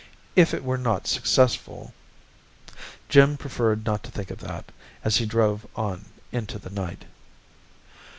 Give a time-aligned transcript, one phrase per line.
[0.35, 1.93] If it were not successful....
[3.07, 4.71] Jim preferred not to think of that,
[5.03, 7.05] as he drove on into the night.